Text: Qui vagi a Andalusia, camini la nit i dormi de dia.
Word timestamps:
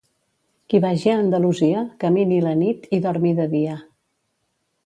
Qui 0.73 0.79
vagi 0.85 1.11
a 1.15 1.17
Andalusia, 1.25 1.83
camini 2.05 2.41
la 2.49 2.57
nit 2.65 2.91
i 2.99 3.03
dormi 3.07 3.35
de 3.41 3.49
dia. 3.57 3.81